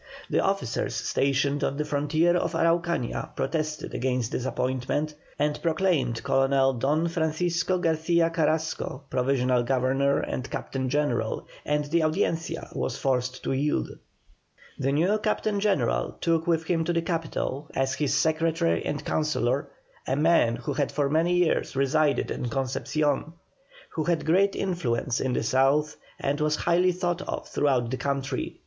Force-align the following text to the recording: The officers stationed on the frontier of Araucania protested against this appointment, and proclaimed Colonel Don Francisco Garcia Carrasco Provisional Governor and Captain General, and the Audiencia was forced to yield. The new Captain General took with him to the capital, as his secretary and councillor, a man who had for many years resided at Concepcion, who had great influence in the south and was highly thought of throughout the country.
The 0.31 0.39
officers 0.39 0.95
stationed 0.95 1.63
on 1.63 1.77
the 1.77 1.85
frontier 1.85 2.35
of 2.35 2.53
Araucania 2.55 3.35
protested 3.35 3.93
against 3.93 4.31
this 4.31 4.47
appointment, 4.47 5.13
and 5.37 5.61
proclaimed 5.61 6.23
Colonel 6.23 6.73
Don 6.73 7.07
Francisco 7.07 7.77
Garcia 7.77 8.31
Carrasco 8.31 9.03
Provisional 9.11 9.61
Governor 9.61 10.17
and 10.19 10.49
Captain 10.49 10.89
General, 10.89 11.47
and 11.63 11.85
the 11.85 12.01
Audiencia 12.01 12.69
was 12.73 12.97
forced 12.97 13.43
to 13.43 13.51
yield. 13.51 13.89
The 14.79 14.91
new 14.91 15.19
Captain 15.19 15.59
General 15.59 16.17
took 16.19 16.47
with 16.47 16.63
him 16.65 16.83
to 16.85 16.93
the 16.93 17.03
capital, 17.03 17.67
as 17.75 17.93
his 17.93 18.15
secretary 18.15 18.83
and 18.83 19.05
councillor, 19.05 19.69
a 20.07 20.15
man 20.15 20.55
who 20.55 20.73
had 20.73 20.91
for 20.91 21.11
many 21.11 21.35
years 21.35 21.75
resided 21.75 22.31
at 22.31 22.49
Concepcion, 22.49 23.33
who 23.91 24.05
had 24.05 24.25
great 24.25 24.55
influence 24.55 25.19
in 25.19 25.33
the 25.33 25.43
south 25.43 25.95
and 26.19 26.41
was 26.41 26.55
highly 26.55 26.91
thought 26.91 27.21
of 27.21 27.47
throughout 27.49 27.91
the 27.91 27.97
country. 27.97 28.57